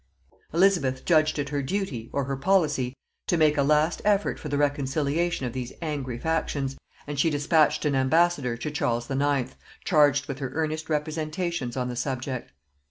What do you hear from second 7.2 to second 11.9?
dispatched an ambassador to Charles IX. charged with her earnest representations on